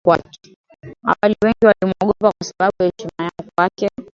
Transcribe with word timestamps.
Awali 1.07 1.35
wengi 1.43 1.65
walimwogopa 1.65 2.17
kwa 2.37 2.47
sababu 2.47 2.75
ya 2.79 2.85
heshima 2.97 3.13
yao 3.23 3.49
kwake 3.55 3.89